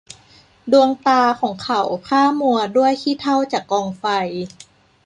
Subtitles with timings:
[0.71, 4.05] ดวงตาของเขาพร่ามัวด้วยขี้เถ้าจากกองไฟ